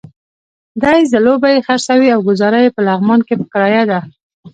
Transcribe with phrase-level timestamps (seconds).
[0.81, 3.99] دی ځلوبۍ خرڅوي او ګوزاره یې په لغمان کې په کرايه ده.